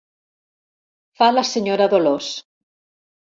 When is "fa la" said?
1.19-1.43